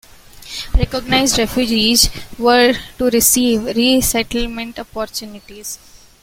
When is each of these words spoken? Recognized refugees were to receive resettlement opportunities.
Recognized 0.73 1.37
refugees 1.37 2.09
were 2.39 2.73
to 2.97 3.03
receive 3.11 3.65
resettlement 3.65 4.79
opportunities. 4.79 5.77